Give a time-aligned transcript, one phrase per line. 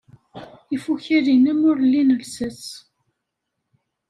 [0.75, 2.61] Ifukal-nnem ur lin llsas.